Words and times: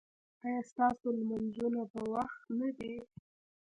ایا 0.45 0.61
ستاسو 0.69 1.07
لمونځونه 1.17 1.81
په 1.91 2.01
وخت 2.13 2.41
نه 2.59 2.69
دي؟ 2.77 2.93